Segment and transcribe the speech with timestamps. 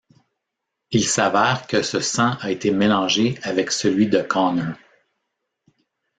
[0.89, 4.73] Il s'avère que ce sang a été mélangé avec celui de Connor.